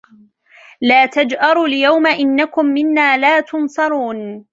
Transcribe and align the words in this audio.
لَا 0.81 1.05
تَجْأَرُوا 1.05 1.67
الْيَوْمَ 1.67 2.07
إِنَّكُمْ 2.07 2.65
مِنَّا 2.65 3.17
لَا 3.17 3.39
تُنْصَرُونَ 3.39 4.45